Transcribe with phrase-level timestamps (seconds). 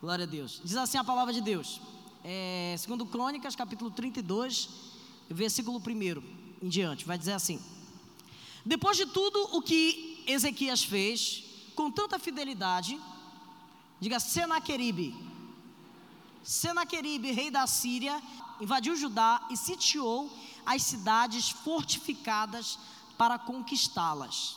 [0.00, 0.62] Glória a Deus.
[0.64, 1.78] Diz assim a palavra de Deus.
[2.24, 4.70] É, segundo Crônicas, capítulo 32,
[5.28, 6.22] versículo 1
[6.62, 7.04] em diante.
[7.04, 7.60] Vai dizer assim:
[8.64, 11.44] Depois de tudo o que Ezequias fez,
[11.76, 12.98] com tanta fidelidade,
[14.00, 15.14] diga Senaqueribe.
[16.42, 18.22] Senaqueribe, rei da Síria,
[18.58, 20.32] invadiu Judá e sitiou
[20.64, 22.78] as cidades fortificadas
[23.18, 24.56] para conquistá-las.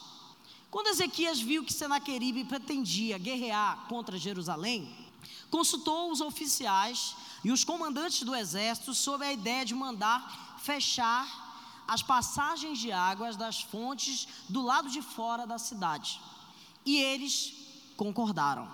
[0.72, 5.03] Quando Ezequias viu que Senaqueribe pretendia guerrear contra Jerusalém,
[5.54, 12.02] consultou os oficiais e os comandantes do exército sobre a ideia de mandar fechar as
[12.02, 16.20] passagens de águas das fontes do lado de fora da cidade.
[16.84, 17.54] E eles
[17.96, 18.68] concordaram.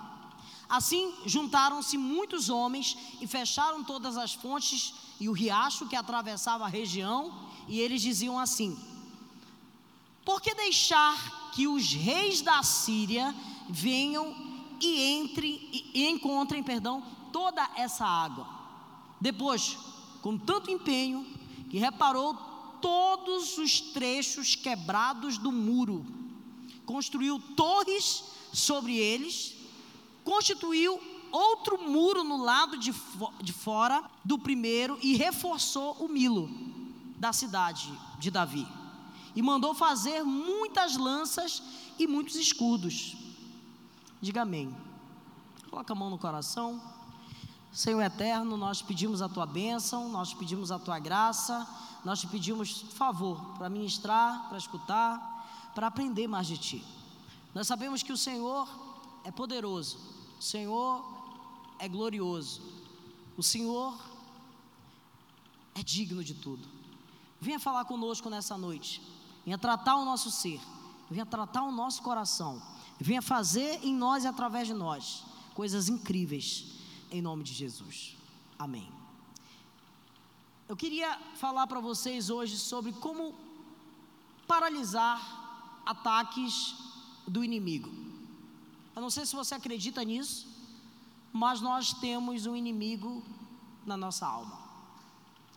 [0.69, 6.69] Assim, juntaram-se muitos homens e fecharam todas as fontes e o riacho que atravessava a
[6.69, 8.79] região, e eles diziam assim:
[10.23, 13.35] Por que deixar que os reis da Síria
[13.67, 14.48] venham
[14.81, 18.47] e entrem e encontrem, perdão, toda essa água.
[19.19, 19.77] Depois,
[20.21, 21.25] com tanto empenho,
[21.69, 22.33] que reparou
[22.81, 26.05] todos os trechos quebrados do muro,
[26.85, 29.55] construiu torres sobre eles,
[30.23, 30.99] constituiu
[31.31, 32.93] outro muro no lado de,
[33.43, 36.49] de fora do primeiro e reforçou o Milo
[37.17, 38.67] da cidade de Davi
[39.35, 41.61] e mandou fazer muitas lanças
[41.97, 43.15] e muitos escudos.
[44.21, 44.75] Diga amém.
[45.69, 46.81] Coloca a mão no coração.
[47.71, 51.67] Senhor eterno, nós pedimos a tua bênção, nós pedimos a tua graça,
[52.03, 56.85] nós te pedimos favor para ministrar, para escutar, para aprender mais de ti.
[57.53, 58.67] Nós sabemos que o Senhor
[59.23, 59.99] é poderoso,
[60.39, 61.05] o Senhor
[61.77, 62.61] é glorioso,
[63.37, 63.95] o Senhor
[65.75, 66.67] é digno de tudo.
[67.39, 69.01] Venha falar conosco nessa noite
[69.49, 70.61] venha tratar o nosso ser,
[71.09, 72.61] venha tratar o nosso coração,
[72.99, 76.65] venha fazer em nós e através de nós coisas incríveis,
[77.11, 78.15] em nome de Jesus.
[78.57, 78.91] Amém.
[80.67, 83.33] Eu queria falar para vocês hoje sobre como
[84.47, 85.17] paralisar
[85.85, 86.75] ataques
[87.27, 87.89] do inimigo.
[88.95, 90.47] Eu não sei se você acredita nisso,
[91.31, 93.23] mas nós temos um inimigo
[93.85, 94.59] na nossa alma.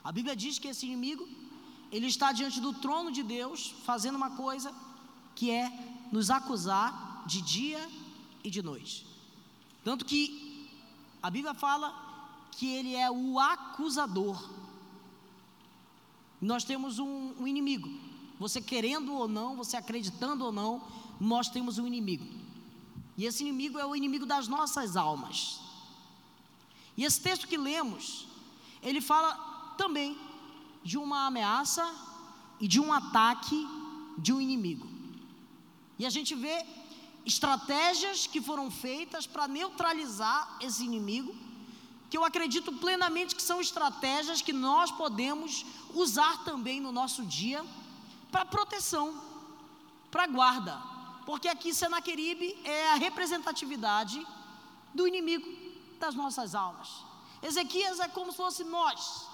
[0.02, 1.28] A Bíblia diz que esse inimigo
[1.90, 4.74] ele está diante do trono de Deus, fazendo uma coisa
[5.34, 5.70] que é
[6.10, 7.88] nos acusar de dia
[8.44, 9.06] e de noite.
[9.84, 10.68] Tanto que
[11.22, 14.50] a Bíblia fala que ele é o acusador.
[16.40, 17.88] Nós temos um, um inimigo.
[18.38, 20.82] Você querendo ou não, você acreditando ou não,
[21.20, 22.26] nós temos um inimigo.
[23.16, 25.60] E esse inimigo é o inimigo das nossas almas.
[26.96, 28.26] E esse texto que lemos,
[28.82, 29.34] ele fala
[29.78, 30.18] também
[30.82, 31.88] de uma ameaça
[32.60, 33.66] e de um ataque
[34.18, 34.88] de um inimigo.
[35.98, 36.66] E a gente vê
[37.24, 41.34] estratégias que foram feitas para neutralizar esse inimigo,
[42.10, 47.64] que eu acredito plenamente que são estratégias que nós podemos usar também no nosso dia
[48.30, 49.22] para proteção,
[50.10, 50.80] para guarda,
[51.24, 54.26] porque aqui Senaqueribe é a representatividade
[54.92, 55.48] do inimigo
[55.98, 56.88] das nossas almas.
[57.42, 59.26] Ezequias é como se fosse nós,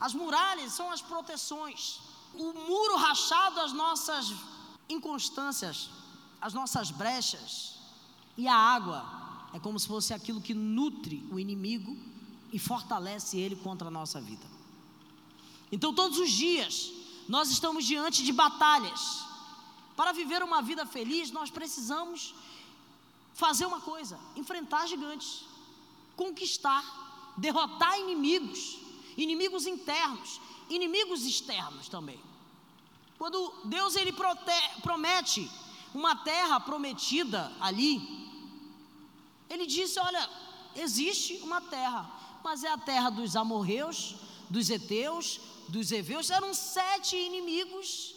[0.00, 2.00] as muralhas são as proteções.
[2.34, 4.32] O muro rachado, as nossas
[4.88, 5.88] inconstâncias,
[6.46, 7.78] as nossas brechas.
[8.36, 9.04] E a água
[9.52, 11.96] é como se fosse aquilo que nutre o inimigo
[12.52, 14.46] e fortalece ele contra a nossa vida.
[15.70, 16.92] Então, todos os dias,
[17.28, 19.24] nós estamos diante de batalhas.
[19.96, 22.34] Para viver uma vida feliz, nós precisamos
[23.34, 25.44] fazer uma coisa: enfrentar gigantes,
[26.14, 26.84] conquistar,
[27.36, 28.86] derrotar inimigos
[29.16, 32.20] inimigos internos, inimigos externos também.
[33.18, 34.12] Quando Deus ele
[34.82, 35.50] promete
[35.96, 37.94] uma terra prometida ali,
[39.48, 40.28] ele disse: Olha,
[40.74, 42.02] existe uma terra,
[42.44, 44.16] mas é a terra dos amorreus,
[44.50, 48.14] dos heteus, dos heveus, eram sete inimigos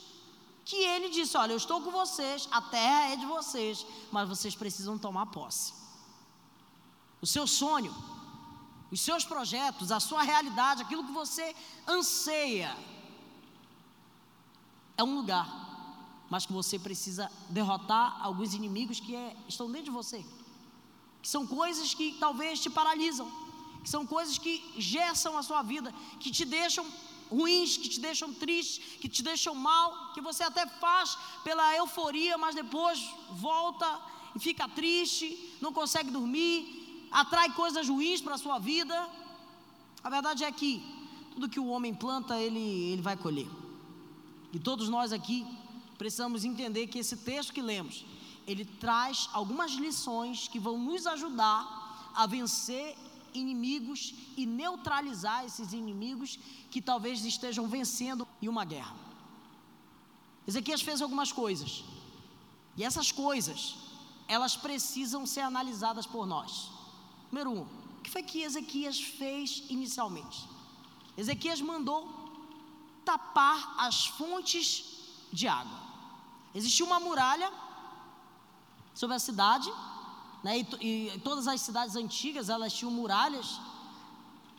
[0.65, 4.53] que ele disse: Olha, eu estou com vocês, a terra é de vocês, mas vocês
[4.55, 5.73] precisam tomar posse.
[7.21, 7.95] O seu sonho,
[8.91, 11.55] os seus projetos, a sua realidade, aquilo que você
[11.87, 12.75] anseia,
[14.97, 15.68] é um lugar,
[16.29, 20.23] mas que você precisa derrotar alguns inimigos que é, estão dentro de você,
[21.21, 23.29] que são coisas que talvez te paralisam,
[23.83, 26.85] que são coisas que gessam a sua vida, que te deixam
[27.29, 32.37] ruins, que te deixam triste, que te deixam mal, que você até faz pela euforia,
[32.37, 32.99] mas depois
[33.31, 33.87] volta
[34.35, 39.09] e fica triste, não consegue dormir, atrai coisas ruins para a sua vida.
[40.03, 40.83] A verdade é que
[41.33, 43.47] tudo que o homem planta, ele, ele vai colher.
[44.51, 45.45] E todos nós aqui
[45.99, 48.05] precisamos entender que esse texto que lemos,
[48.47, 52.97] ele traz algumas lições que vão nos ajudar a vencer
[53.33, 56.39] inimigos e neutralizar esses inimigos
[56.71, 58.95] que talvez estejam vencendo em uma guerra.
[60.47, 61.83] Ezequias fez algumas coisas,
[62.77, 63.75] e essas coisas,
[64.27, 66.71] elas precisam ser analisadas por nós.
[67.29, 67.63] Número um,
[67.97, 70.47] o que foi que Ezequias fez inicialmente?
[71.17, 71.99] Ezequias mandou
[73.03, 74.85] tapar as fontes
[75.31, 75.88] de água.
[76.53, 77.51] Existia uma muralha
[78.93, 79.71] sobre a cidade,
[80.43, 83.59] né, e, e, todas as cidades antigas elas tinham muralhas.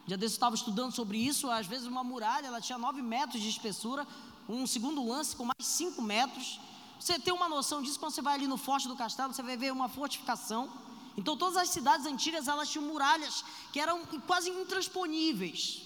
[0.06, 1.50] Já desse estava estudando sobre isso.
[1.50, 4.06] Às vezes uma muralha ela tinha 9 metros de espessura,
[4.48, 6.60] um segundo lance com mais 5 metros.
[6.98, 9.56] Você tem uma noção disso quando você vai ali no forte do castelo, você vai
[9.56, 10.70] ver uma fortificação.
[11.16, 15.82] Então todas as cidades antigas elas tinham muralhas que eram quase intransponíveis.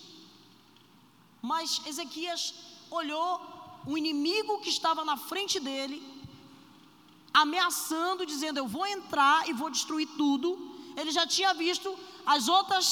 [1.40, 2.54] Mas Ezequias
[2.90, 3.53] olhou
[3.86, 6.02] o inimigo que estava na frente dele,
[7.32, 10.48] ameaçando, dizendo: Eu vou entrar e vou destruir tudo.
[10.96, 12.86] Ele já tinha visto as outras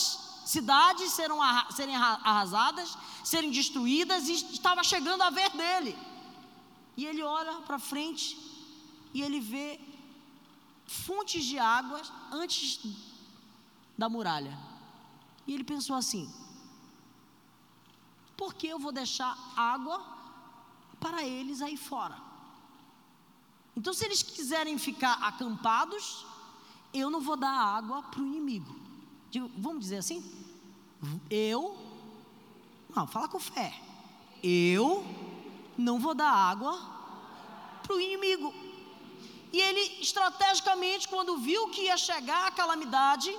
[0.44, 5.96] cidades serem arrasadas, serem destruídas, e estava chegando a ver dele.
[6.96, 8.36] E ele olha para frente
[9.14, 9.80] e ele vê
[10.86, 12.80] fontes de águas antes
[13.96, 14.58] da muralha.
[15.46, 16.30] E ele pensou assim:
[18.36, 20.21] por que eu vou deixar água
[21.02, 22.16] para eles aí fora?
[23.76, 26.24] Então, se eles quiserem ficar acampados,
[26.94, 28.74] eu não vou dar água para o inimigo.
[29.56, 30.22] Vamos dizer assim?
[31.28, 31.76] Eu,
[32.94, 33.74] não, fala com fé.
[34.42, 35.04] Eu
[35.76, 36.78] não vou dar água
[37.82, 38.54] para o inimigo.
[39.52, 43.34] E ele, estrategicamente, quando viu que ia chegar a calamidade,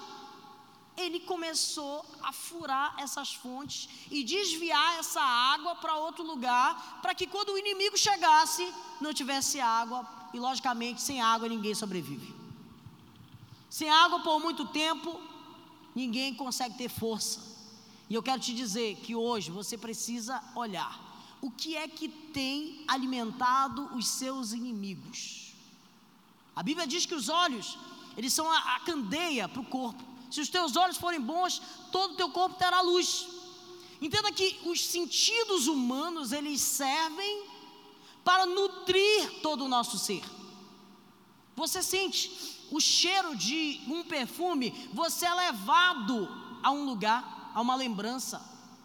[0.96, 7.28] ele começou a furar essas fontes e desviar essa água para outro lugar, para que
[7.28, 12.34] quando o inimigo chegasse, não tivesse água, e logicamente, sem água ninguém sobrevive.
[13.70, 15.20] Sem água por muito tempo,
[15.96, 17.40] ninguém consegue ter força.
[18.10, 21.02] E eu quero te dizer que hoje você precisa olhar
[21.42, 25.54] o que é que tem alimentado os seus inimigos.
[26.56, 27.78] A Bíblia diz que os olhos,
[28.16, 30.13] eles são a, a candeia para o corpo.
[30.34, 33.28] Se os teus olhos forem bons, todo o teu corpo terá luz.
[34.02, 37.46] Entenda que os sentidos humanos, eles servem
[38.24, 40.24] para nutrir todo o nosso ser.
[41.56, 42.32] Você sente
[42.72, 46.28] o cheiro de um perfume, você é levado
[46.64, 48.42] a um lugar, a uma lembrança.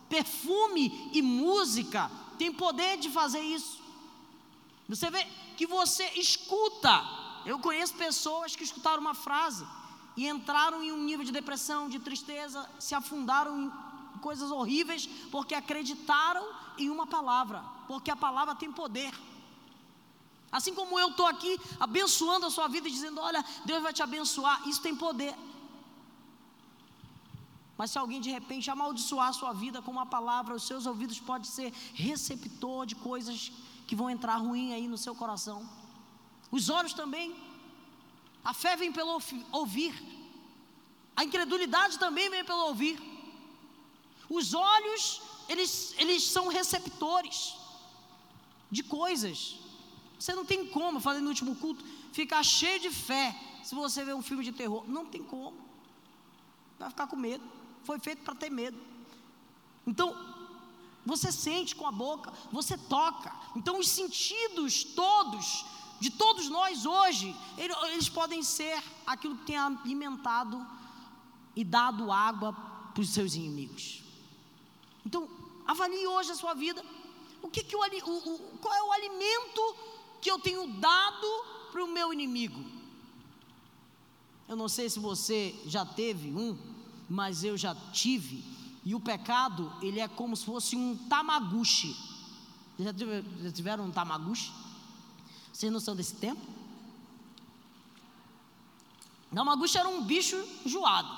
[0.06, 3.78] Perfume e música têm poder de fazer isso.
[4.86, 6.92] Você vê que você escuta.
[7.46, 9.66] Eu conheço pessoas que escutaram uma frase
[10.18, 15.54] e entraram em um nível de depressão, de tristeza, se afundaram em coisas horríveis, porque
[15.54, 16.44] acreditaram
[16.76, 19.12] em uma palavra, porque a palavra tem poder.
[20.50, 24.02] Assim como eu estou aqui abençoando a sua vida e dizendo: Olha, Deus vai te
[24.02, 25.36] abençoar, isso tem poder.
[27.76, 31.20] Mas se alguém de repente amaldiçoar a sua vida com uma palavra, os seus ouvidos
[31.20, 33.52] podem ser receptor de coisas
[33.86, 35.60] que vão entrar ruim aí no seu coração.
[36.50, 37.47] Os olhos também.
[38.44, 39.20] A fé vem pelo
[39.52, 39.94] ouvir.
[41.16, 42.98] A incredulidade também vem pelo ouvir.
[44.28, 47.56] Os olhos, eles, eles são receptores
[48.70, 49.56] de coisas.
[50.18, 54.12] Você não tem como, falei no último culto, ficar cheio de fé se você vê
[54.14, 54.84] um filme de terror.
[54.88, 55.56] Não tem como.
[56.78, 57.44] Vai ficar com medo.
[57.84, 58.78] Foi feito para ter medo.
[59.86, 60.16] Então,
[61.04, 63.34] você sente com a boca, você toca.
[63.56, 65.64] Então, os sentidos todos
[66.00, 70.64] de todos nós hoje, eles podem ser aquilo que tem alimentado
[71.56, 72.52] e dado água
[72.94, 74.02] para os seus inimigos.
[75.04, 75.28] Então,
[75.66, 76.84] avalie hoje a sua vida.
[77.42, 79.76] O que, que o, o, qual é o alimento
[80.20, 81.26] que eu tenho dado
[81.72, 82.64] para o meu inimigo?
[84.48, 86.56] Eu não sei se você já teve um,
[87.08, 88.44] mas eu já tive.
[88.84, 91.96] E o pecado, ele é como se fosse um tamaguchi.
[92.78, 92.92] Já
[93.52, 94.52] tiveram um tamaguchi?
[95.58, 96.40] Vocês não são desse tempo?
[99.32, 101.08] Namaguchi era um bicho enjoado.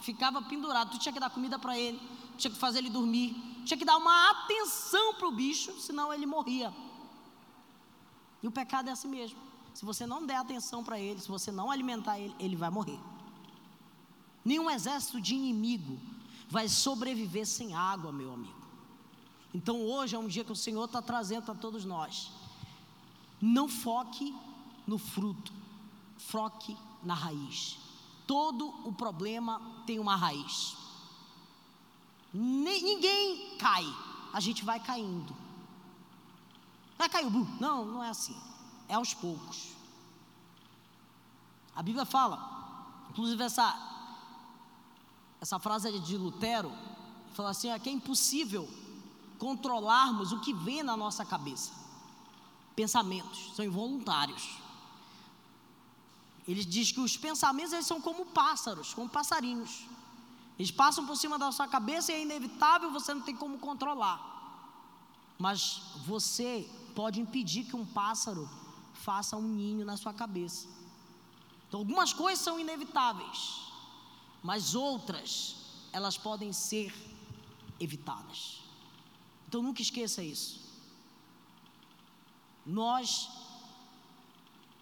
[0.00, 0.92] Ficava pendurado.
[0.92, 2.00] Tu tinha que dar comida para ele,
[2.38, 3.36] tinha que fazer ele dormir,
[3.66, 6.72] tinha que dar uma atenção para o bicho, senão ele morria.
[8.42, 9.38] E o pecado é assim mesmo.
[9.74, 12.98] Se você não der atenção para ele, se você não alimentar ele, ele vai morrer.
[14.42, 16.00] Nenhum exército de inimigo
[16.48, 18.64] vai sobreviver sem água, meu amigo.
[19.52, 22.32] Então hoje é um dia que o Senhor está trazendo a todos nós
[23.44, 24.34] não foque
[24.86, 25.52] no fruto,
[26.16, 27.76] foque na raiz.
[28.26, 30.76] Todo o problema tem uma raiz.
[32.32, 33.84] Ninguém cai,
[34.32, 35.36] a gente vai caindo.
[36.96, 38.36] Vai cair o Não, não é assim.
[38.88, 39.74] É aos poucos.
[41.76, 43.90] A Bíblia fala, inclusive essa
[45.38, 46.72] essa frase é de Lutero,
[47.34, 48.66] fala assim: é que é impossível
[49.38, 51.83] controlarmos o que vem na nossa cabeça.
[52.74, 54.58] Pensamentos são involuntários.
[56.46, 59.86] Ele diz que os pensamentos eles são como pássaros, como passarinhos.
[60.58, 64.32] Eles passam por cima da sua cabeça e é inevitável, você não tem como controlar.
[65.38, 68.48] Mas você pode impedir que um pássaro
[68.92, 70.68] faça um ninho na sua cabeça.
[71.66, 73.62] Então, algumas coisas são inevitáveis,
[74.42, 75.56] mas outras,
[75.92, 76.94] elas podem ser
[77.80, 78.60] evitadas.
[79.48, 80.63] Então, nunca esqueça isso.
[82.66, 83.30] Nós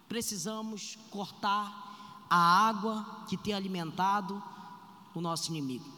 [0.07, 4.41] precisamos cortar a água que tem alimentado
[5.13, 5.91] o nosso inimigo.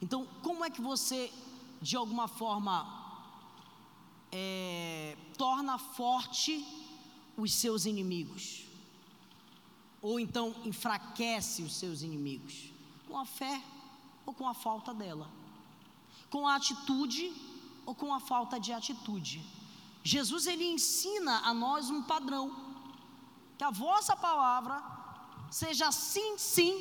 [0.00, 1.32] Então, como é que você,
[1.80, 2.86] de alguma forma,
[4.30, 6.64] é, torna forte
[7.36, 8.64] os seus inimigos?
[10.02, 12.72] Ou então enfraquece os seus inimigos?
[13.08, 13.62] Com a fé
[14.24, 15.28] ou com a falta dela?
[16.30, 17.32] Com a atitude
[17.86, 19.42] ou com a falta de atitude?
[20.02, 22.54] Jesus ele ensina a nós um padrão.
[23.56, 24.82] Que a vossa palavra
[25.50, 26.74] seja sim, sim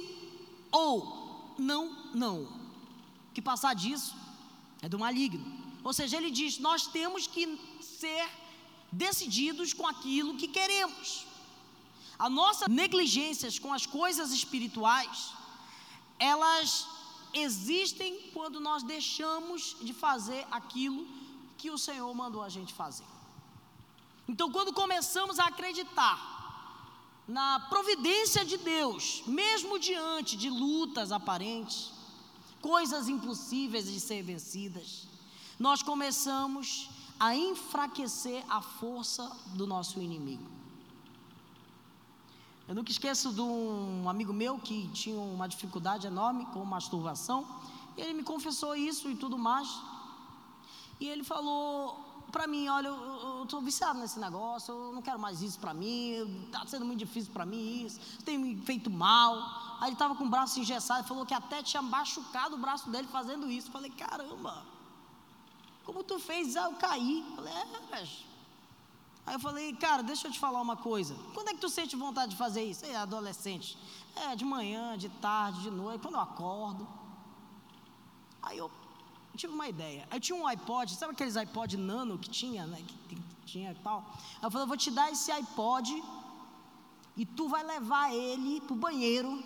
[0.72, 2.48] ou não, não.
[3.34, 4.16] Que passar disso
[4.82, 5.46] é do maligno.
[5.84, 7.44] Ou seja, ele diz: nós temos que
[7.82, 8.28] ser
[8.92, 11.26] decididos com aquilo que queremos.
[12.18, 15.34] A nossa negligências com as coisas espirituais,
[16.18, 16.88] elas
[17.36, 21.06] existem quando nós deixamos de fazer aquilo
[21.58, 23.06] que o Senhor mandou a gente fazer.
[24.28, 26.34] Então, quando começamos a acreditar
[27.28, 31.92] na providência de Deus, mesmo diante de lutas aparentes,
[32.62, 35.08] coisas impossíveis de ser vencidas,
[35.60, 36.90] nós começamos
[37.20, 40.50] a enfraquecer a força do nosso inimigo.
[42.68, 47.46] Eu nunca esqueço de um amigo meu que tinha uma dificuldade enorme com masturbação,
[47.96, 49.70] e ele me confessou isso e tudo mais.
[51.00, 55.42] E ele falou: para mim, olha, eu estou viciado nesse negócio, eu não quero mais
[55.42, 59.38] isso para mim, está sendo muito difícil para mim isso, tem me feito mal.
[59.80, 63.08] Aí ele estava com o braço engessado, falou que até tinha machucado o braço dele
[63.08, 63.70] fazendo isso.
[63.70, 64.66] Falei, caramba,
[65.86, 66.56] como tu fez?
[66.56, 67.24] Ah, eu caí.
[67.36, 68.08] Falei, é,
[69.26, 71.16] Aí eu falei, cara, deixa eu te falar uma coisa.
[71.34, 72.86] Quando é que tu sente vontade de fazer isso?
[72.86, 73.78] É adolescente.
[74.16, 76.88] É, de manhã, de tarde, de noite, quando eu acordo.
[78.42, 78.70] Aí eu
[79.36, 80.08] tive uma ideia.
[80.12, 82.82] Aí tinha um iPod, sabe aqueles iPod nano que tinha, né?
[83.10, 84.06] Que tinha e tal.
[84.40, 86.04] Aí eu falei, eu vou te dar esse iPod
[87.18, 89.44] e tu vai levar ele pro banheiro.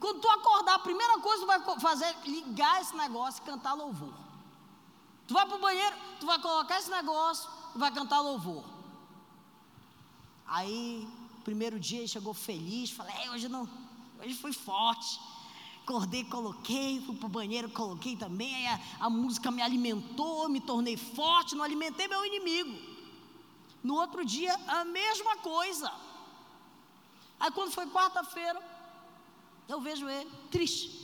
[0.00, 3.46] Quando tu acordar, a primeira coisa que tu vai fazer é ligar esse negócio e
[3.46, 4.12] cantar louvor.
[5.28, 8.71] Tu vai pro banheiro, tu vai colocar esse negócio e vai cantar louvor.
[10.56, 11.08] Aí,
[11.44, 13.64] primeiro dia ele chegou feliz, falei, hoje não,
[14.20, 15.12] hoje fui forte
[15.82, 18.54] acordei, coloquei, fui para o banheiro, coloquei também.
[18.54, 22.92] Aí a, a música me alimentou, me tornei forte, não alimentei meu inimigo.
[23.82, 25.92] No outro dia, a mesma coisa.
[27.38, 28.62] Aí quando foi quarta-feira,
[29.68, 31.02] eu vejo ele triste.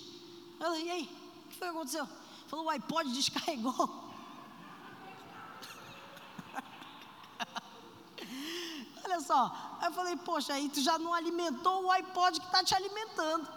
[0.60, 1.10] Eu falei, e aí?
[1.44, 2.08] O que foi que aconteceu?
[2.46, 3.74] Falou, o iPod descarregou.
[9.08, 12.62] Olha só, aí eu falei, poxa, aí tu já não alimentou o iPod que está
[12.62, 13.48] te alimentando.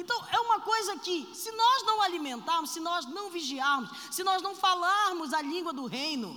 [0.00, 4.42] Então, é uma coisa que, se nós não alimentarmos, se nós não vigiarmos, se nós
[4.42, 6.36] não falarmos a língua do reino,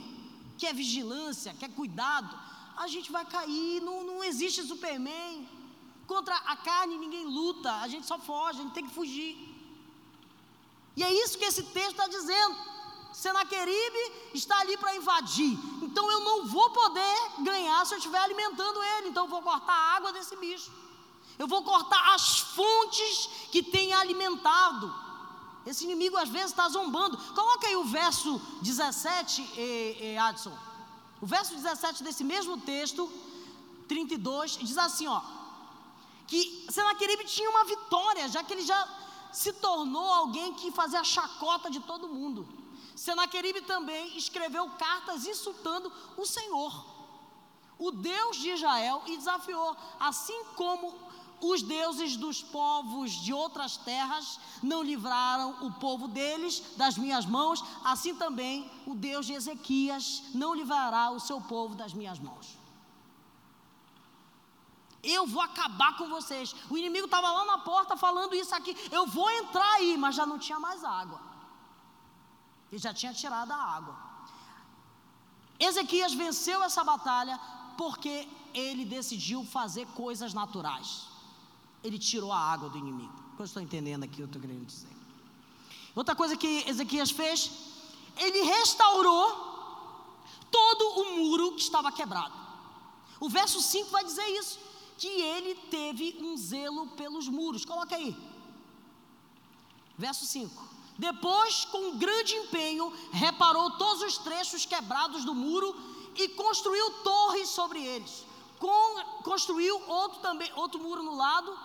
[0.55, 2.37] que é vigilância, que é cuidado,
[2.77, 3.81] a gente vai cair.
[3.81, 5.49] Não, não existe Superman.
[6.05, 9.33] Contra a carne ninguém luta, a gente só foge, a gente tem que fugir.
[10.95, 12.70] E é isso que esse texto está dizendo.
[13.13, 15.57] Senaqueribe está ali para invadir.
[15.81, 19.09] Então eu não vou poder ganhar se eu estiver alimentando ele.
[19.09, 20.71] Então eu vou cortar a água desse bicho.
[21.37, 24.93] Eu vou cortar as fontes que têm alimentado.
[25.65, 27.17] Esse inimigo às vezes está zombando.
[27.33, 30.57] Coloca aí o verso 17, eh, eh, Adson.
[31.21, 33.11] O verso 17 desse mesmo texto,
[33.87, 35.21] 32, diz assim: ó,
[36.27, 38.87] que Senaqueribe tinha uma vitória, já que ele já
[39.31, 42.47] se tornou alguém que fazia a chacota de todo mundo.
[43.01, 46.71] Senaqueribe também escreveu cartas insultando o Senhor,
[47.79, 50.93] o Deus de Israel, e desafiou, assim como
[51.41, 57.63] os deuses dos povos de outras terras não livraram o povo deles das minhas mãos,
[57.83, 62.55] assim também o Deus de Ezequias não livrará o seu povo das minhas mãos.
[65.01, 66.55] Eu vou acabar com vocês.
[66.69, 68.77] O inimigo estava lá na porta falando isso aqui.
[68.91, 71.30] Eu vou entrar aí, mas já não tinha mais água.
[72.71, 73.95] Ele já tinha tirado a água.
[75.59, 77.39] Ezequias venceu essa batalha
[77.77, 81.07] porque ele decidiu fazer coisas naturais.
[81.83, 83.13] ele tirou a água do inimigo.
[83.37, 84.95] Eu estou entendendo aqui eu estou querendo dizer.
[85.95, 87.51] Outra coisa que Ezequias fez,
[88.15, 89.27] ele restaurou
[90.51, 92.35] todo o muro que estava quebrado.
[93.19, 94.59] O verso 5 vai dizer isso,
[94.97, 97.65] que ele teve um zelo pelos muros.
[97.65, 98.15] Coloca aí.
[99.97, 100.70] Verso 5.
[101.01, 105.75] Depois, com grande empenho, reparou todos os trechos quebrados do muro
[106.15, 108.23] e construiu torres sobre eles.
[108.59, 111.57] Com, construiu outro também, outro muro no lado,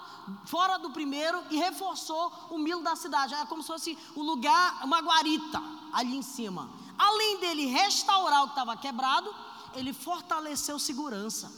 [0.47, 3.35] fora do primeiro, e reforçou o milo da cidade.
[3.35, 5.62] Era como se fosse o lugar, uma guarita
[5.93, 6.71] ali em cima.
[6.97, 9.35] Além dele restaurar o que estava quebrado,
[9.75, 11.52] ele fortaleceu segurança.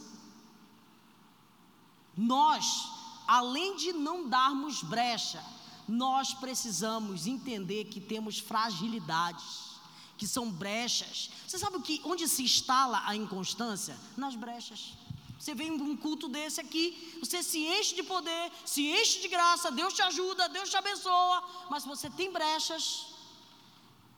[2.17, 2.89] Nós,
[3.25, 5.41] além de não darmos brecha,
[5.89, 9.79] nós precisamos entender que temos fragilidades,
[10.19, 11.31] que são brechas.
[11.47, 13.97] Você sabe o que, onde se instala a inconstância?
[14.17, 14.93] Nas brechas.
[15.39, 19.71] Você vem um culto desse aqui, você se enche de poder, se enche de graça,
[19.71, 23.07] Deus te ajuda, Deus te abençoa, mas você tem brechas,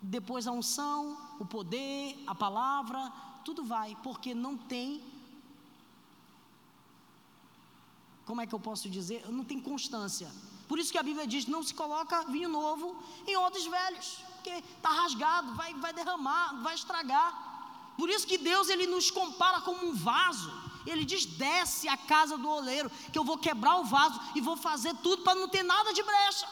[0.00, 3.12] depois a unção, o poder, a palavra,
[3.44, 5.04] tudo vai, porque não tem.
[8.24, 9.30] Como é que eu posso dizer?
[9.30, 10.30] Não tem constância.
[10.70, 12.96] Por isso que a Bíblia diz: não se coloca vinho novo
[13.26, 17.30] em odres velhos, porque está rasgado, vai, vai derramar, vai estragar.
[17.98, 20.48] Por isso que Deus ele nos compara como um vaso.
[20.86, 24.56] Ele diz: desce a casa do oleiro, que eu vou quebrar o vaso e vou
[24.56, 26.48] fazer tudo para não ter nada de brecha.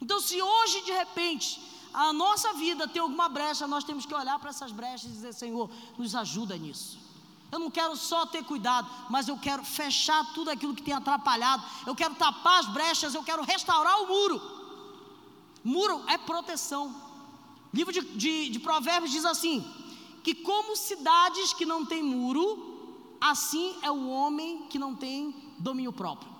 [0.00, 1.62] Então, se hoje de repente
[1.94, 5.32] a nossa vida tem alguma brecha, nós temos que olhar para essas brechas e dizer:
[5.32, 7.01] Senhor, nos ajuda nisso.
[7.52, 11.62] Eu não quero só ter cuidado, mas eu quero fechar tudo aquilo que tem atrapalhado.
[11.86, 14.40] Eu quero tapar as brechas, eu quero restaurar o muro.
[15.62, 16.94] Muro é proteção.
[17.72, 19.62] livro de, de, de Provérbios diz assim:
[20.24, 25.92] que como cidades que não têm muro, assim é o homem que não tem domínio
[25.92, 26.32] próprio.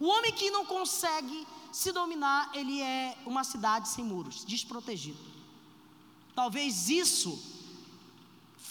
[0.00, 5.18] O homem que não consegue se dominar, ele é uma cidade sem muros, desprotegido.
[6.34, 7.49] Talvez isso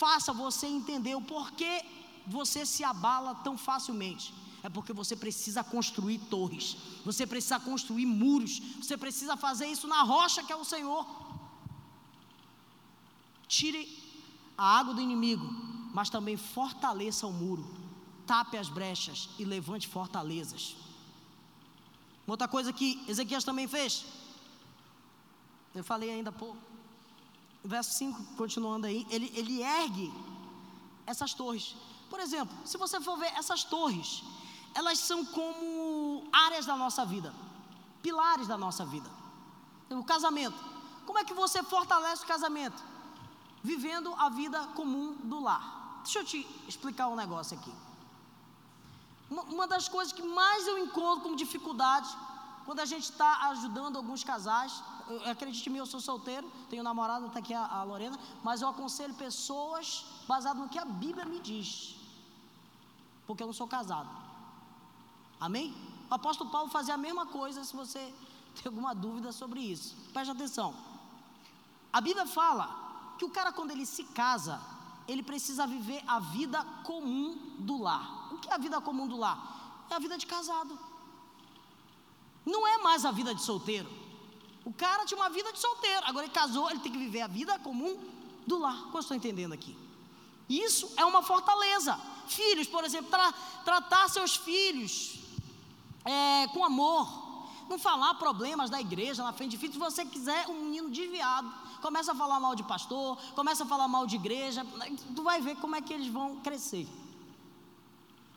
[0.02, 1.74] faça você entender o porquê
[2.26, 4.34] você se abala tão facilmente.
[4.62, 10.02] É porque você precisa construir torres, você precisa construir muros, você precisa fazer isso na
[10.04, 11.06] rocha que é o Senhor.
[13.48, 13.84] Tire
[14.58, 15.48] a água do inimigo,
[15.94, 17.66] mas também fortaleça o muro,
[18.28, 20.76] tape as brechas e levante fortalezas.
[22.28, 24.06] Outra coisa que Ezequias também fez.
[25.74, 26.69] Eu falei ainda pouco.
[27.64, 30.14] Verso 5, continuando aí, ele, ele ergue
[31.06, 31.76] essas torres.
[32.10, 34.24] Por exemplo, se você for ver essas torres,
[34.74, 37.34] elas são como áreas da nossa vida,
[38.02, 39.10] pilares da nossa vida.
[39.90, 40.58] O casamento.
[41.06, 42.82] Como é que você fortalece o casamento?
[43.64, 46.02] Vivendo a vida comum do lar.
[46.04, 47.74] Deixa eu te explicar um negócio aqui.
[49.30, 52.10] Uma das coisas que mais eu encontro como dificuldade
[52.66, 54.84] quando a gente está ajudando alguns casais,
[55.30, 58.68] acredite em mim, eu sou solteiro, tenho namorado, está aqui a, a, Lorena, mas eu
[58.68, 61.96] aconselho pessoas baseado no que a Bíblia me diz,
[63.26, 64.10] porque eu não sou casado.
[65.40, 65.76] Amém?
[66.10, 68.00] O apóstolo Paulo fazia a mesma coisa se você
[68.56, 69.96] tem alguma dúvida sobre isso.
[70.14, 70.74] Preste atenção.
[71.92, 74.62] A Bíblia fala que o cara, quando ele se casa,
[75.08, 78.34] ele precisa viver a vida comum do lar.
[78.34, 79.86] O que é a vida comum do lar?
[79.90, 80.78] É a vida de casado.
[82.46, 83.99] Não é mais a vida de solteiro.
[84.66, 87.28] O cara tinha uma vida de solteiro, agora ele casou, ele tem que viver a
[87.28, 87.98] vida comum
[88.46, 88.84] do lar.
[88.84, 89.76] Como eu estou entendendo aqui?
[90.50, 92.00] Isso é uma fortaleza.
[92.28, 93.32] Filhos, por exemplo, tra
[93.64, 95.20] tratar seus filhos
[96.04, 97.30] é, com amor.
[97.70, 99.76] Não falar problemas da igreja na frente de filhos.
[99.76, 103.88] Se você quiser um menino desviado, começa a falar mal de pastor, começa a falar
[103.88, 104.66] mal de igreja,
[105.16, 106.88] tu vai ver como é que eles vão crescer.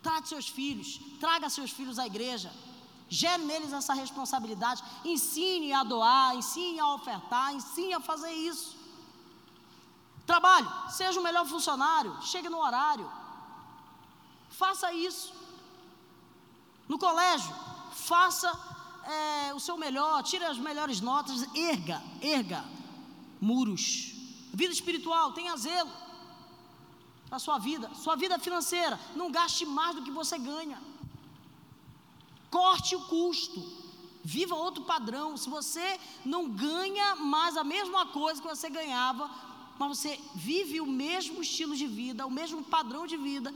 [0.03, 2.53] Trate seus filhos, traga seus filhos à igreja,
[3.13, 8.75] gere neles essa responsabilidade, ensine a doar, ensine a ofertar, ensine a fazer isso.
[10.27, 13.11] Trabalho, seja o melhor funcionário, chegue no horário,
[14.49, 15.35] faça isso.
[16.89, 17.55] No colégio,
[17.93, 18.51] faça
[19.05, 22.65] é, o seu melhor, tire as melhores notas, erga, erga
[23.39, 24.15] muros.
[24.55, 25.93] Vida espiritual, tenha zelo
[27.31, 30.92] na sua vida, sua vida financeira, não gaste mais do que você ganha.
[32.53, 33.61] Corte o custo.
[34.23, 35.37] Viva outro padrão.
[35.37, 39.29] Se você não ganha mais a mesma coisa que você ganhava,
[39.79, 43.53] mas você vive o mesmo estilo de vida, o mesmo padrão de vida,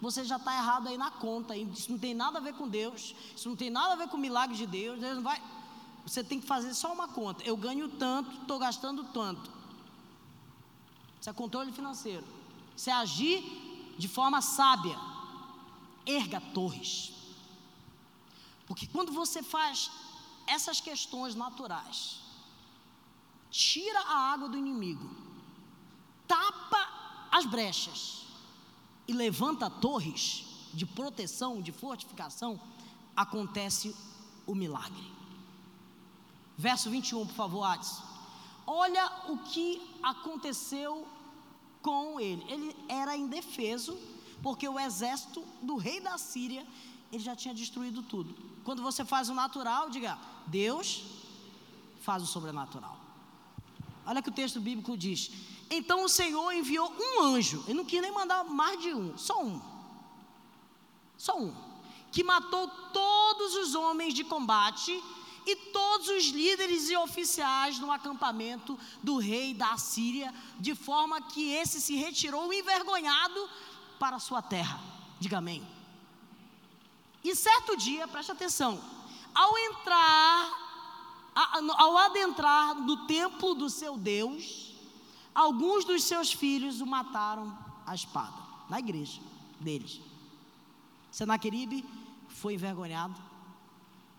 [0.00, 1.54] você já está errado aí na conta.
[1.54, 3.14] Isso não tem nada a ver com Deus.
[3.36, 4.98] Isso não tem nada a ver com o milagre de Deus.
[4.98, 5.40] Deus vai.
[6.06, 7.44] Você tem que fazer só uma conta.
[7.44, 9.50] Eu ganho tanto, estou gastando tanto.
[11.20, 12.24] Isso é controle financeiro.
[12.74, 13.44] Você agir
[13.98, 14.98] de forma sábia.
[16.06, 17.17] Erga torres.
[18.68, 19.90] Porque quando você faz
[20.46, 22.20] essas questões naturais,
[23.50, 25.10] tira a água do inimigo,
[26.26, 28.26] tapa as brechas
[29.08, 32.60] e levanta torres de proteção, de fortificação,
[33.16, 33.96] acontece
[34.46, 35.10] o milagre.
[36.56, 38.02] Verso 21, por favor, Adson.
[38.66, 41.08] Olha o que aconteceu
[41.80, 42.44] com ele.
[42.52, 43.98] Ele era indefeso,
[44.42, 46.66] porque o exército do rei da Síria,
[47.12, 48.34] ele já tinha destruído tudo.
[48.64, 51.04] Quando você faz o natural, diga: Deus
[52.00, 52.98] faz o sobrenatural.
[54.06, 55.30] Olha que o texto bíblico diz:
[55.70, 59.42] Então o Senhor enviou um anjo, ele não quis nem mandar mais de um, só
[59.42, 59.60] um.
[61.16, 61.54] Só um.
[62.12, 65.02] Que matou todos os homens de combate
[65.46, 71.52] e todos os líderes e oficiais no acampamento do rei da Síria, de forma que
[71.52, 73.48] esse se retirou envergonhado
[73.98, 74.78] para a sua terra.
[75.18, 75.77] Diga amém.
[77.22, 78.80] E certo dia, preste atenção,
[79.34, 80.52] ao entrar,
[81.76, 84.74] ao adentrar no templo do seu Deus,
[85.34, 88.36] alguns dos seus filhos o mataram à espada,
[88.68, 89.20] na igreja
[89.60, 90.00] deles.
[91.10, 91.84] Senaqueribe
[92.28, 93.20] foi envergonhado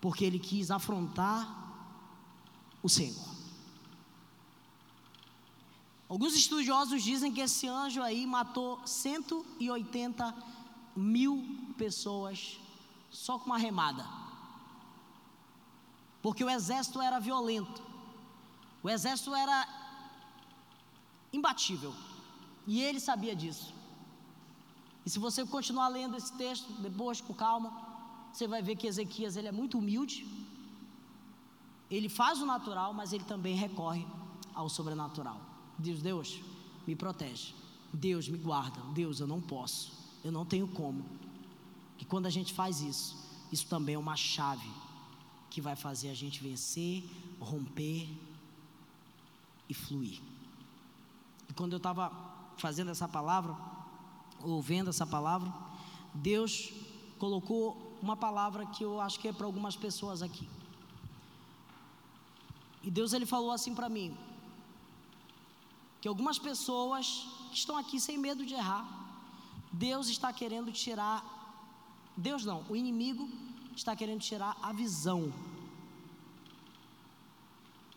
[0.00, 1.48] porque ele quis afrontar
[2.82, 3.28] o Senhor.
[6.08, 10.34] Alguns estudiosos dizem que esse anjo aí matou 180
[10.96, 12.58] mil pessoas
[13.10, 14.06] só com uma remada.
[16.22, 17.82] Porque o exército era violento,
[18.82, 19.66] o exército era
[21.32, 21.94] imbatível,
[22.66, 23.74] e ele sabia disso.
[25.04, 27.72] E se você continuar lendo esse texto depois com calma,
[28.32, 30.26] você vai ver que Ezequias ele é muito humilde.
[31.90, 34.06] Ele faz o natural, mas ele também recorre
[34.54, 35.40] ao sobrenatural.
[35.78, 36.40] Deus, Deus,
[36.86, 37.54] me protege.
[37.92, 38.80] Deus me guarda.
[38.92, 39.92] Deus, eu não posso.
[40.22, 41.04] Eu não tenho como.
[42.00, 43.16] E quando a gente faz isso,
[43.52, 44.70] isso também é uma chave
[45.50, 47.04] que vai fazer a gente vencer,
[47.40, 48.08] romper
[49.68, 50.20] e fluir.
[51.48, 52.10] E quando eu estava
[52.56, 53.56] fazendo essa palavra,
[54.42, 55.52] ouvindo essa palavra,
[56.14, 56.72] Deus
[57.18, 60.48] colocou uma palavra que eu acho que é para algumas pessoas aqui.
[62.82, 64.16] E Deus ele falou assim para mim,
[66.00, 68.88] que algumas pessoas que estão aqui sem medo de errar,
[69.70, 71.39] Deus está querendo tirar,
[72.20, 73.28] Deus não, o inimigo
[73.74, 75.32] está querendo tirar a visão.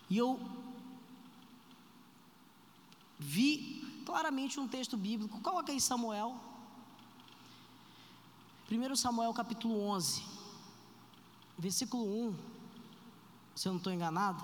[0.08, 0.40] E eu
[3.18, 6.40] vi claramente um texto bíblico, coloca aí Samuel
[8.70, 10.24] 1 Samuel capítulo 11,
[11.58, 12.34] versículo 1,
[13.54, 14.42] se eu não estou enganado,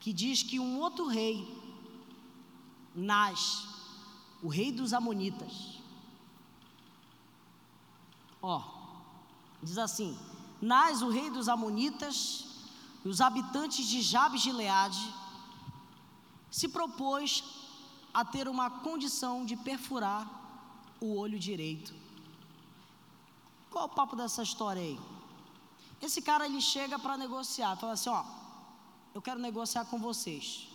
[0.00, 1.36] que diz que um outro rei
[2.94, 3.64] nasce,
[4.42, 5.80] o rei dos Amonitas.
[8.42, 8.71] Ó,
[9.62, 10.18] diz assim:
[10.60, 12.46] nasce o rei dos Amonitas,
[13.04, 15.14] e os habitantes de Jabes de Leade
[16.50, 17.42] se propôs
[18.12, 20.28] a ter uma condição de perfurar
[21.00, 22.02] o olho direito
[23.72, 25.00] qual o papo dessa história aí?
[26.00, 28.22] Esse cara ele chega para negociar, fala assim: ó,
[29.14, 30.68] eu quero negociar com vocês.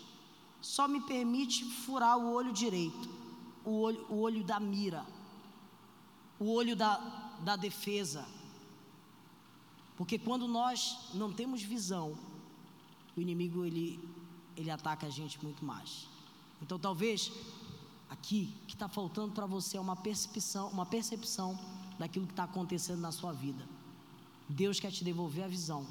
[0.59, 3.07] Só me permite furar o olho direito,
[3.63, 5.05] o olho, o olho da mira,
[6.39, 6.97] o olho da,
[7.41, 8.25] da defesa.
[9.97, 12.15] Porque quando nós não temos visão,
[13.15, 13.99] o inimigo ele,
[14.55, 16.07] ele ataca a gente muito mais.
[16.61, 17.31] Então talvez
[18.09, 21.59] aqui que está faltando para você é uma percepção, uma percepção
[21.97, 23.67] daquilo que está acontecendo na sua vida.
[24.47, 25.85] Deus quer te devolver a visão.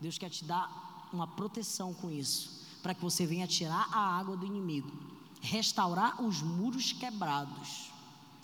[0.00, 4.36] Deus quer te dar uma proteção com isso, para que você venha tirar a água
[4.36, 4.92] do inimigo,
[5.40, 7.90] restaurar os muros quebrados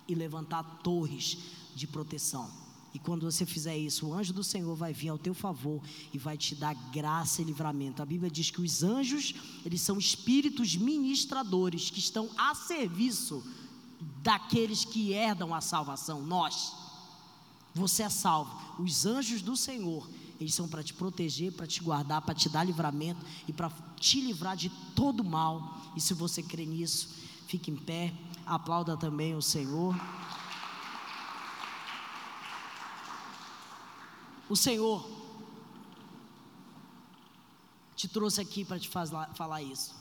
[0.09, 1.39] e levantar torres
[1.75, 2.64] de proteção.
[2.95, 6.19] E quando você fizer isso, o anjo do Senhor vai vir ao teu favor e
[6.19, 8.01] vai te dar graça e livramento.
[8.01, 9.35] A Bíblia diz que os anjos,
[9.67, 13.45] eles são espíritos ministradores que estão a serviço
[14.23, 16.73] daqueles que herdam a salvação, nós.
[17.75, 18.57] Você é salvo.
[18.81, 22.63] Os anjos do Senhor, eles são para te proteger, para te guardar, para te dar
[22.63, 25.81] livramento e para te livrar de todo mal.
[25.97, 27.09] E se você crê nisso,
[27.49, 28.15] fique em pé,
[28.47, 29.97] aplauda também o Senhor.
[34.49, 35.09] O Senhor
[37.97, 39.95] te trouxe aqui para te falar isso.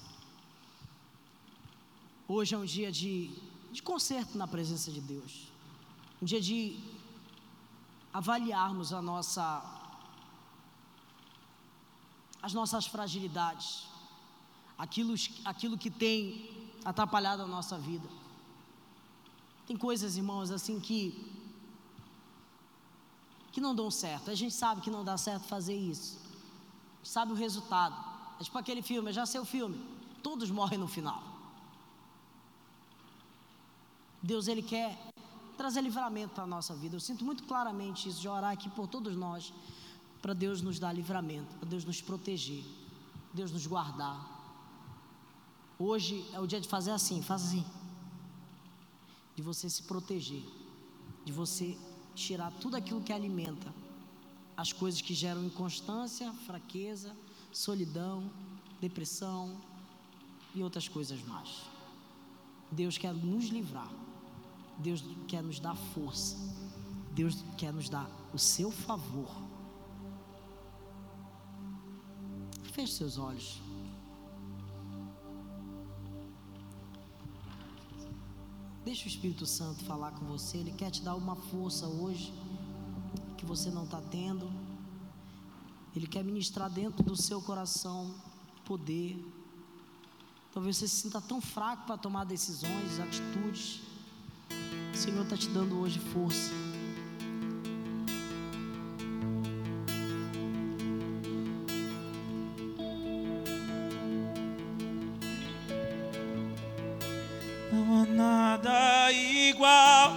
[2.28, 3.32] Hoje é um dia de,
[3.72, 5.48] de conserto na presença de Deus,
[6.22, 6.78] um dia de
[8.12, 9.46] avaliarmos a nossa,
[12.42, 13.88] as nossas fragilidades,
[14.78, 16.50] aquilo, aquilo que tem
[16.84, 18.10] atrapalhado a nossa vida.
[19.66, 21.43] Tem coisas, irmãos, assim que
[23.54, 24.32] que não dão certo.
[24.32, 26.20] A gente sabe que não dá certo fazer isso.
[27.04, 27.96] Sabe o resultado.
[28.40, 29.80] É tipo aquele filme, já sei o filme.
[30.24, 31.22] Todos morrem no final.
[34.22, 34.98] Deus, Ele quer
[35.56, 36.96] trazer livramento para a nossa vida.
[36.96, 39.54] Eu sinto muito claramente isso, de orar aqui por todos nós,
[40.20, 42.64] para Deus nos dar livramento, para Deus nos proteger,
[43.32, 44.18] Deus nos guardar.
[45.78, 47.66] Hoje é o dia de fazer assim, faz assim.
[49.36, 50.44] De você se proteger,
[51.24, 51.78] de você
[52.16, 53.74] tirar tudo aquilo que alimenta
[54.56, 57.16] as coisas que geram inconstância, fraqueza,
[57.52, 58.30] solidão,
[58.80, 59.58] depressão
[60.54, 61.64] e outras coisas mais.
[62.72, 63.92] Deus quer nos livrar.
[64.78, 66.36] Deus quer nos dar força.
[67.12, 69.30] Deus quer nos dar o seu favor.
[72.74, 73.62] Feche seus olhos.
[78.86, 80.58] Deixa o Espírito Santo falar com você.
[80.58, 82.34] Ele quer te dar uma força hoje
[83.38, 84.52] que você não está tendo.
[85.96, 88.14] Ele quer ministrar dentro do seu coração
[88.66, 89.18] poder.
[90.54, 93.82] Talvez você se sinta tão fraco para tomar decisões, atitudes.
[94.94, 96.52] O Senhor está te dando hoje força.
[107.72, 108.43] Não há nada
[109.12, 110.14] igual,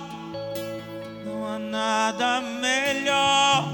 [1.25, 3.69] não há nada melhor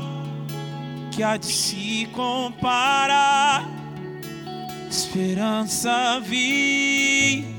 [1.11, 3.69] que há de se comparar.
[4.91, 7.53] Esperança viva.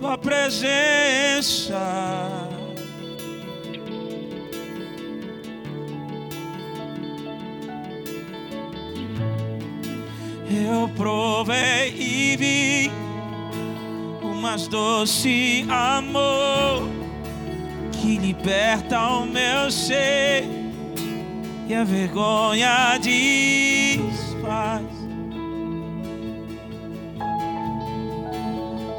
[0.00, 1.78] tua presença.
[10.50, 11.90] Eu provei
[12.32, 12.90] e vi
[14.22, 16.88] o mais doce amor
[17.92, 20.44] que liberta o meu ser
[21.68, 25.00] e a vergonha desfaz.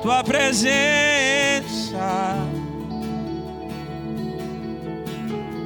[0.02, 0.74] tua presença.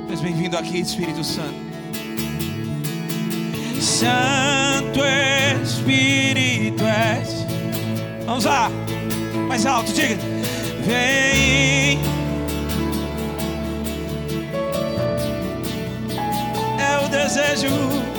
[0.09, 1.55] Mas bem-vindo aqui, Espírito Santo.
[3.79, 4.99] Santo
[5.63, 7.34] Espírito és.
[8.25, 8.69] Vamos lá,
[9.47, 10.17] mais alto, diga.
[10.83, 11.99] Vem.
[16.79, 18.14] É o desejo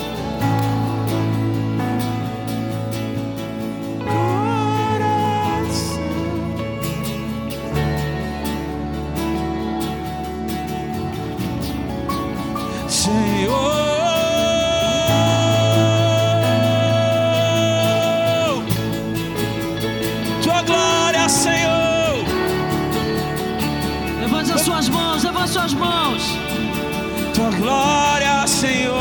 [27.66, 28.94] glória, Senhor.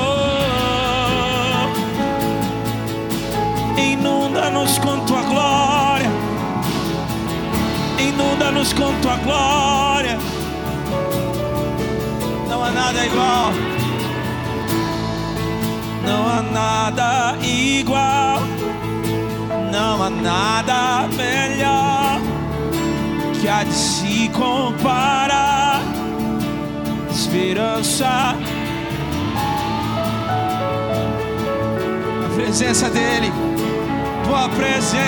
[3.78, 6.10] Inunda-nos com tua glória.
[8.00, 10.18] Inunda-nos com tua glória.
[12.50, 13.52] Não há nada igual.
[16.08, 18.40] Não há nada igual.
[19.72, 22.20] Não há nada melhor
[23.40, 25.82] que há de se comparar.
[27.12, 28.36] Esperança
[32.46, 33.34] presença dEle,
[34.24, 35.00] tua presença.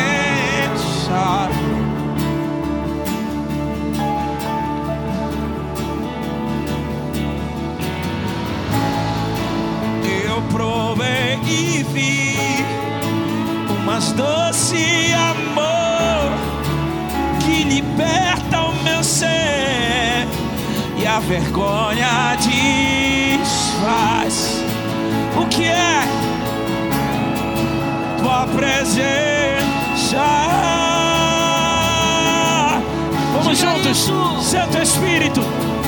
[10.26, 12.36] Eu provei e vi
[13.70, 16.32] o mais doce amor
[17.40, 20.28] que liberta o meu ser
[20.98, 22.36] e a vergonha
[23.38, 23.86] desfaz.
[25.40, 26.27] O que é?
[28.38, 29.58] Tua presença.
[33.34, 34.42] Vamos Diga juntos, isso.
[34.42, 35.42] Santo Espírito,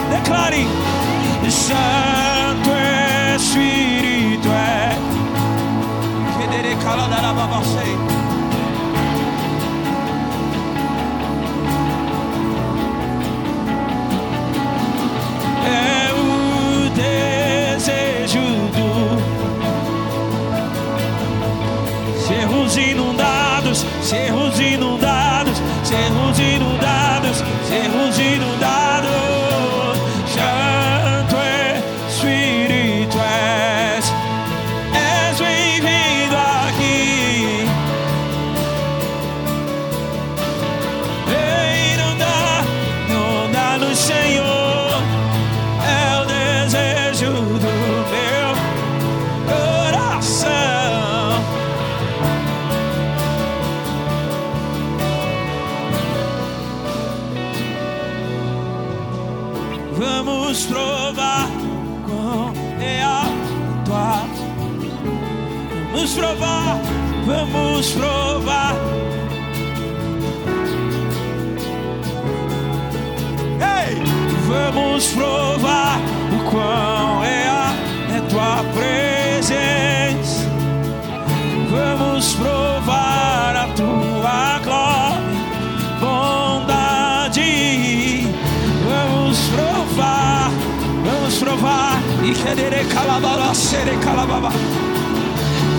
[0.10, 0.68] declare:
[1.50, 2.70] Santo
[3.36, 4.98] Espírito é.
[6.38, 6.76] Querer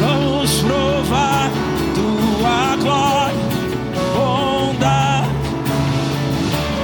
[0.00, 1.50] Vamos provar
[1.94, 3.34] tua glória,
[4.14, 5.28] bondade.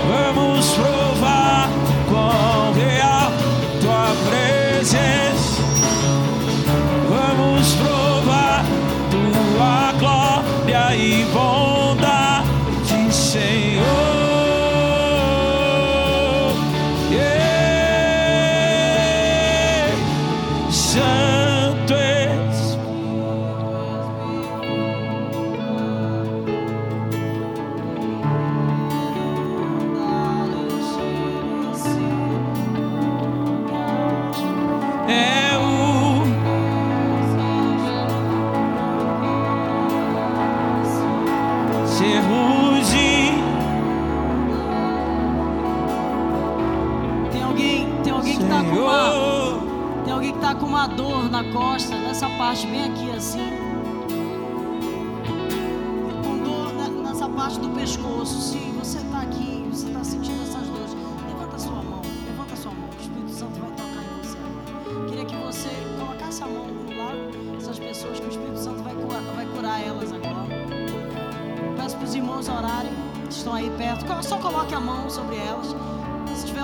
[0.08, 1.70] Vamos provar
[2.08, 3.32] quão real
[3.80, 5.62] tua presença.
[7.08, 8.64] Vamos provar
[9.10, 13.65] tua glória e bondade, Senhor.
[42.06, 43.32] Serruzi.
[47.32, 51.28] Tem alguém, tem alguém que tá com uma, tem alguém que tá com uma dor
[51.28, 53.50] na costa, nessa parte bem aqui assim.
[56.24, 58.40] Com dor ne- nessa parte do pescoço.
[58.40, 59.00] Se você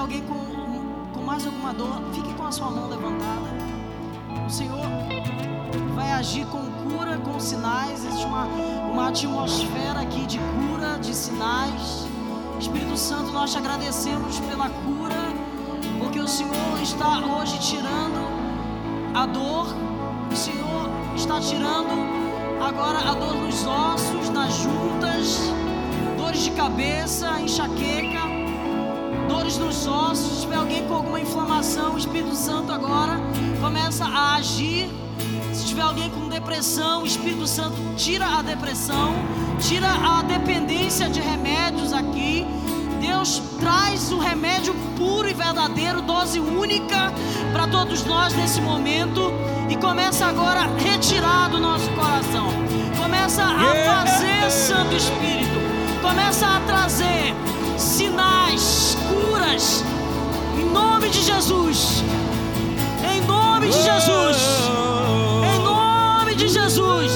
[0.02, 3.48] alguém com, com mais alguma dor, fique com a sua mão levantada.
[4.44, 4.80] O Senhor
[5.94, 8.04] vai agir com cura, com sinais.
[8.04, 8.46] Existe uma,
[8.90, 12.06] uma atmosfera aqui de cura, de sinais.
[12.58, 15.32] Espírito Santo, nós te agradecemos pela cura,
[16.00, 18.26] porque o Senhor está hoje tirando
[19.14, 19.68] a dor.
[20.32, 21.92] O Senhor está tirando
[22.60, 25.38] agora a dor nos ossos, nas juntas,
[26.16, 28.41] dores de cabeça, enxaqueca,
[29.28, 30.36] dores nos ossos.
[30.36, 33.20] Se tiver alguém com alguma inflamação, o Espírito Santo agora
[33.60, 34.88] começa a agir.
[35.52, 39.14] Se tiver alguém com depressão, o Espírito Santo tira a depressão,
[39.60, 42.46] tira a dependência de remédios aqui.
[43.00, 47.12] Deus traz o remédio puro e verdadeiro, dose única
[47.52, 49.32] para todos nós nesse momento
[49.68, 52.48] e começa agora a retirar do nosso coração.
[52.96, 55.58] Começa a fazer, Santo Espírito,
[56.00, 57.34] começa a trazer
[57.76, 59.84] sinais, curas.
[60.58, 62.02] Em nome de Jesus.
[63.04, 64.38] Em nome de Jesus.
[65.52, 67.12] Em nome de Jesus.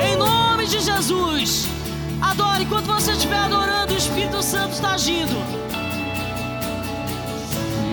[0.00, 1.68] Em nome de Jesus.
[2.20, 2.64] Adore.
[2.64, 5.36] Enquanto você estiver adorando, o Espírito Santo está agindo.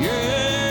[0.01, 0.64] Yeah.